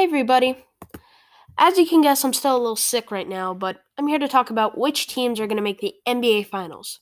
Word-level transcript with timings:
Hey, 0.00 0.04
everybody. 0.04 0.56
As 1.58 1.76
you 1.76 1.86
can 1.86 2.00
guess, 2.00 2.24
I'm 2.24 2.32
still 2.32 2.56
a 2.56 2.58
little 2.58 2.74
sick 2.74 3.10
right 3.10 3.28
now, 3.28 3.52
but 3.52 3.82
I'm 3.98 4.06
here 4.06 4.18
to 4.18 4.28
talk 4.28 4.48
about 4.48 4.78
which 4.78 5.08
teams 5.08 5.38
are 5.38 5.46
going 5.46 5.58
to 5.58 5.62
make 5.62 5.80
the 5.80 5.92
NBA 6.08 6.46
Finals. 6.46 7.00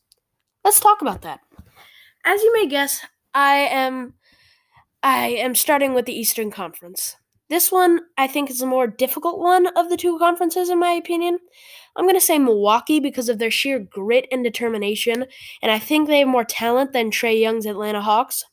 Let's 0.64 0.80
talk 0.80 1.00
about 1.00 1.22
that. 1.22 1.38
As 2.24 2.42
you 2.42 2.52
may 2.54 2.66
guess, 2.66 3.00
I 3.32 3.68
am 3.70 4.14
I 5.04 5.28
am 5.28 5.54
starting 5.54 5.94
with 5.94 6.06
the 6.06 6.12
Eastern 6.12 6.50
Conference. 6.50 7.14
This 7.48 7.70
one, 7.70 8.00
I 8.16 8.26
think, 8.26 8.50
is 8.50 8.58
the 8.58 8.66
more 8.66 8.88
difficult 8.88 9.38
one 9.38 9.68
of 9.76 9.90
the 9.90 9.96
two 9.96 10.18
conferences, 10.18 10.68
in 10.68 10.80
my 10.80 10.90
opinion. 10.90 11.38
I'm 11.94 12.04
going 12.04 12.16
to 12.16 12.20
say 12.20 12.36
Milwaukee 12.36 12.98
because 12.98 13.28
of 13.28 13.38
their 13.38 13.52
sheer 13.52 13.78
grit 13.78 14.26
and 14.32 14.42
determination, 14.42 15.24
and 15.62 15.70
I 15.70 15.78
think 15.78 16.08
they 16.08 16.18
have 16.18 16.26
more 16.28 16.42
talent 16.42 16.92
than 16.92 17.12
Trae 17.12 17.40
Young's 17.40 17.64
Atlanta 17.64 18.02
Hawks. 18.02 18.44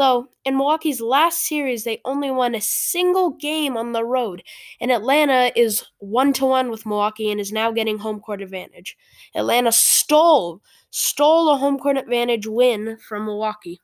Though, 0.00 0.28
in 0.46 0.56
Milwaukee's 0.56 1.02
last 1.02 1.46
series, 1.46 1.84
they 1.84 2.00
only 2.06 2.30
won 2.30 2.54
a 2.54 2.60
single 2.62 3.32
game 3.32 3.76
on 3.76 3.92
the 3.92 4.02
road, 4.02 4.42
and 4.80 4.90
Atlanta 4.90 5.52
is 5.54 5.84
one 5.98 6.32
to 6.32 6.46
one 6.46 6.70
with 6.70 6.86
Milwaukee 6.86 7.30
and 7.30 7.38
is 7.38 7.52
now 7.52 7.70
getting 7.70 7.98
home 7.98 8.18
court 8.18 8.40
advantage. 8.40 8.96
Atlanta 9.34 9.70
stole 9.72 10.62
stole 10.88 11.50
a 11.50 11.58
home 11.58 11.78
court 11.78 11.98
advantage 11.98 12.46
win 12.46 12.96
from 12.96 13.26
Milwaukee. 13.26 13.78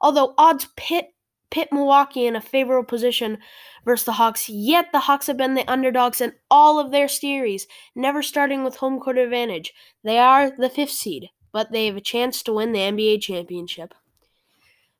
Although 0.00 0.34
odds 0.36 0.66
pit 0.74 1.14
pit 1.48 1.68
Milwaukee 1.70 2.26
in 2.26 2.34
a 2.34 2.40
favorable 2.40 2.84
position 2.84 3.38
versus 3.84 4.04
the 4.04 4.12
Hawks, 4.14 4.48
yet 4.48 4.86
the 4.90 4.98
Hawks 4.98 5.28
have 5.28 5.36
been 5.36 5.54
the 5.54 5.70
underdogs 5.70 6.20
in 6.20 6.32
all 6.50 6.80
of 6.80 6.90
their 6.90 7.06
series, 7.06 7.68
never 7.94 8.20
starting 8.20 8.64
with 8.64 8.78
home 8.78 8.98
court 8.98 9.16
advantage. 9.16 9.72
They 10.02 10.18
are 10.18 10.50
the 10.50 10.68
fifth 10.68 10.90
seed, 10.90 11.28
but 11.52 11.70
they 11.70 11.86
have 11.86 11.96
a 11.96 12.00
chance 12.00 12.42
to 12.42 12.52
win 12.52 12.72
the 12.72 12.80
NBA 12.80 13.22
championship. 13.22 13.94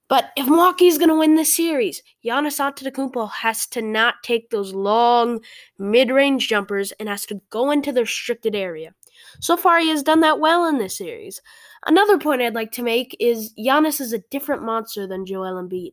But 0.09 0.31
if 0.37 0.47
Milwaukee's 0.47 0.97
going 0.97 1.11
to 1.11 1.19
win 1.19 1.35
this 1.35 1.55
series, 1.55 2.03
Giannis 2.25 2.59
Antetokounmpo 2.59 3.31
has 3.31 3.67
to 3.69 3.83
not 3.83 4.15
take 4.23 4.49
those 4.49 4.73
long 4.73 5.41
mid-range 5.79 6.49
jumpers 6.49 6.93
and 6.93 7.09
has 7.09 7.27
to 7.27 7.41
go 7.51 7.71
into 7.71 7.93
the 7.93 8.01
restricted 8.01 8.55
area. 8.55 8.95
So 9.41 9.57
far, 9.57 9.81
he 9.81 9.91
has 9.91 10.03
done 10.03 10.21
that 10.21 10.41
well 10.41 10.67
in 10.67 10.79
this 10.79 10.97
series. 10.97 11.43
Another 11.87 12.19
point 12.19 12.41
I'd 12.41 12.55
like 12.55 12.73
to 12.73 12.83
make 12.83 13.17
is 13.21 13.53
Giannis 13.59 14.01
is 14.01 14.13
a 14.13 14.23
different 14.31 14.63
monster 14.63 15.07
than 15.07 15.27
Joel 15.27 15.63
Embiid. 15.63 15.93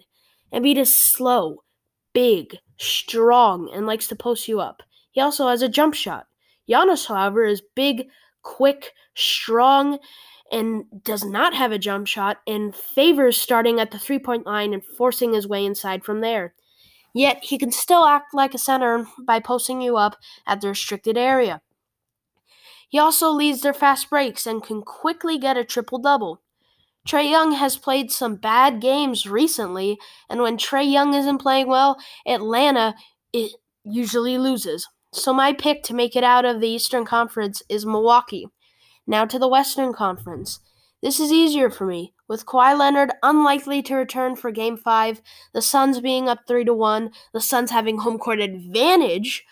Embiid 0.53 0.77
is 0.77 0.95
slow, 0.95 1.63
big, 2.13 2.57
strong, 2.77 3.69
and 3.73 3.85
likes 3.85 4.07
to 4.07 4.15
post 4.15 4.47
you 4.47 4.61
up. 4.61 4.81
He 5.11 5.21
also 5.21 5.47
has 5.47 5.61
a 5.61 5.69
jump 5.69 5.93
shot. 5.93 6.27
Giannis, 6.69 7.07
however, 7.07 7.43
is 7.43 7.61
big, 7.75 8.07
quick, 8.43 8.93
strong, 9.15 9.99
and 10.51 10.85
does 11.03 11.23
not 11.23 11.53
have 11.53 11.71
a 11.71 11.79
jump 11.79 12.07
shot 12.07 12.37
and 12.45 12.75
favors 12.75 13.37
starting 13.37 13.79
at 13.79 13.91
the 13.91 13.99
three 13.99 14.19
point 14.19 14.45
line 14.45 14.73
and 14.73 14.83
forcing 14.83 15.33
his 15.33 15.47
way 15.47 15.65
inside 15.65 16.03
from 16.03 16.21
there. 16.21 16.53
Yet 17.13 17.45
he 17.45 17.57
can 17.57 17.71
still 17.71 18.05
act 18.05 18.33
like 18.33 18.53
a 18.53 18.59
center 18.59 19.07
by 19.25 19.39
posting 19.39 19.81
you 19.81 19.97
up 19.97 20.17
at 20.45 20.61
the 20.61 20.69
restricted 20.69 21.17
area. 21.17 21.61
He 22.89 22.99
also 22.99 23.31
leads 23.31 23.61
their 23.61 23.73
fast 23.73 24.09
breaks 24.09 24.45
and 24.45 24.63
can 24.63 24.81
quickly 24.81 25.37
get 25.37 25.57
a 25.57 25.63
triple 25.63 25.97
double. 25.97 26.41
Trae 27.07 27.29
Young 27.29 27.53
has 27.53 27.77
played 27.77 28.11
some 28.11 28.35
bad 28.35 28.81
games 28.81 29.27
recently, 29.27 29.99
and 30.29 30.41
when 30.41 30.57
Trae 30.57 30.91
Young 30.91 31.13
isn't 31.13 31.37
playing 31.37 31.67
well, 31.67 31.97
Atlanta 32.27 32.95
it 33.31 33.51
usually 33.83 34.37
loses. 34.37 34.87
So 35.13 35.33
my 35.33 35.53
pick 35.53 35.83
to 35.83 35.93
make 35.93 36.15
it 36.15 36.23
out 36.23 36.45
of 36.45 36.59
the 36.59 36.67
Eastern 36.67 37.05
Conference 37.05 37.61
is 37.69 37.85
Milwaukee. 37.85 38.47
Now 39.07 39.25
to 39.25 39.39
the 39.39 39.47
Western 39.47 39.93
Conference. 39.93 40.59
This 41.01 41.19
is 41.19 41.31
easier 41.31 41.69
for 41.69 41.85
me. 41.85 42.13
With 42.27 42.45
Kawhi 42.45 42.77
Leonard 42.77 43.11
unlikely 43.21 43.83
to 43.83 43.95
return 43.95 44.35
for 44.35 44.49
Game 44.49 44.77
5, 44.77 45.21
the 45.53 45.61
Suns 45.61 45.99
being 45.99 46.27
up 46.27 46.39
3 46.47 46.65
to 46.65 46.73
1, 46.73 47.11
the 47.33 47.41
Suns 47.41 47.69
having 47.69 47.99
home 47.99 48.17
court 48.17 48.39
advantage, 48.39 49.43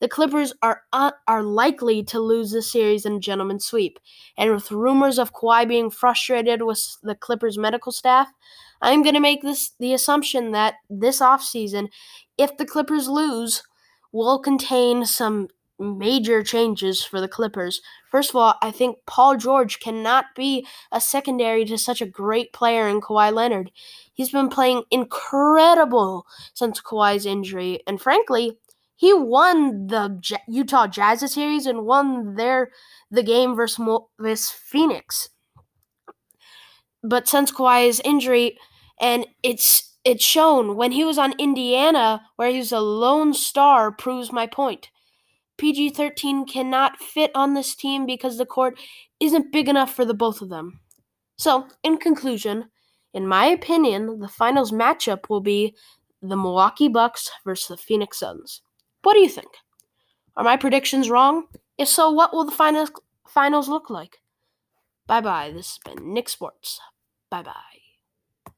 the 0.00 0.08
Clippers 0.08 0.52
are 0.62 0.82
uh, 0.92 1.12
are 1.26 1.42
likely 1.42 2.02
to 2.04 2.20
lose 2.20 2.50
the 2.50 2.62
series 2.62 3.04
in 3.04 3.14
a 3.14 3.20
gentleman's 3.20 3.64
sweep. 3.64 3.98
And 4.36 4.52
with 4.52 4.70
rumors 4.70 5.18
of 5.18 5.32
Kawhi 5.32 5.66
being 5.66 5.90
frustrated 5.90 6.62
with 6.62 6.98
the 7.02 7.14
Clippers 7.14 7.58
medical 7.58 7.90
staff, 7.90 8.28
I'm 8.80 9.02
going 9.02 9.14
to 9.14 9.20
make 9.20 9.42
this 9.42 9.72
the 9.80 9.94
assumption 9.94 10.52
that 10.52 10.74
this 10.88 11.20
offseason, 11.20 11.88
if 12.36 12.56
the 12.56 12.66
Clippers 12.66 13.08
lose, 13.08 13.62
will 14.12 14.38
contain 14.38 15.04
some 15.04 15.48
major 15.78 16.42
changes 16.42 17.04
for 17.04 17.20
the 17.20 17.28
Clippers. 17.28 17.80
First 18.10 18.30
of 18.30 18.36
all, 18.36 18.54
I 18.62 18.70
think 18.70 18.98
Paul 19.06 19.36
George 19.36 19.80
cannot 19.80 20.26
be 20.34 20.66
a 20.92 21.00
secondary 21.00 21.64
to 21.66 21.78
such 21.78 22.00
a 22.00 22.06
great 22.06 22.52
player 22.52 22.88
in 22.88 23.00
Kawhi 23.00 23.32
Leonard. 23.32 23.70
He's 24.12 24.30
been 24.30 24.48
playing 24.48 24.84
incredible 24.90 26.26
since 26.54 26.80
Kawhi's 26.80 27.26
injury, 27.26 27.80
and 27.86 28.00
frankly, 28.00 28.58
he 28.96 29.14
won 29.14 29.86
the 29.86 30.18
J- 30.20 30.42
Utah 30.48 30.88
Jazz 30.88 31.32
series 31.32 31.66
and 31.66 31.86
won 31.86 32.34
their 32.34 32.72
the 33.10 33.22
game 33.22 33.54
versus, 33.54 33.78
Mo- 33.78 34.08
versus 34.18 34.50
Phoenix. 34.50 35.28
But 37.04 37.28
since 37.28 37.52
Kawhi's 37.52 38.00
injury, 38.00 38.58
and 39.00 39.26
it's 39.44 39.96
it's 40.04 40.24
shown 40.24 40.74
when 40.76 40.92
he 40.92 41.04
was 41.04 41.18
on 41.18 41.38
Indiana, 41.38 42.22
where 42.36 42.50
he 42.50 42.58
was 42.58 42.72
a 42.72 42.80
lone 42.80 43.34
star, 43.34 43.92
proves 43.92 44.32
my 44.32 44.46
point. 44.46 44.90
PG 45.58 45.90
13 45.90 46.46
cannot 46.46 46.98
fit 46.98 47.30
on 47.34 47.54
this 47.54 47.74
team 47.74 48.06
because 48.06 48.38
the 48.38 48.46
court 48.46 48.78
isn't 49.20 49.52
big 49.52 49.68
enough 49.68 49.92
for 49.94 50.04
the 50.04 50.14
both 50.14 50.40
of 50.40 50.48
them. 50.48 50.80
So, 51.36 51.68
in 51.82 51.98
conclusion, 51.98 52.70
in 53.12 53.26
my 53.26 53.46
opinion, 53.46 54.20
the 54.20 54.28
finals 54.28 54.72
matchup 54.72 55.28
will 55.28 55.40
be 55.40 55.74
the 56.22 56.36
Milwaukee 56.36 56.88
Bucks 56.88 57.30
versus 57.44 57.68
the 57.68 57.76
Phoenix 57.76 58.18
Suns. 58.18 58.62
What 59.02 59.14
do 59.14 59.20
you 59.20 59.28
think? 59.28 59.50
Are 60.36 60.44
my 60.44 60.56
predictions 60.56 61.10
wrong? 61.10 61.44
If 61.76 61.88
so, 61.88 62.10
what 62.10 62.32
will 62.32 62.44
the 62.44 62.52
finals 62.52 62.90
finals 63.26 63.68
look 63.68 63.90
like? 63.90 64.20
Bye 65.06 65.20
bye. 65.20 65.50
This 65.52 65.78
has 65.84 65.94
been 65.94 66.12
Nick 66.12 66.28
Sports. 66.28 66.80
Bye 67.30 67.42
bye. 67.42 67.87